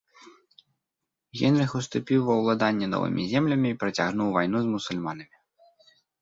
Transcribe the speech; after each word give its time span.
Генрых 1.41 1.75
уступіў 1.79 2.19
ва 2.29 2.33
ўладанне 2.39 2.87
новымі 2.95 3.23
землямі 3.35 3.67
і 3.73 3.79
працягнуў 3.85 4.33
вайну 4.39 4.57
з 4.65 4.73
мусульманамі. 4.73 5.35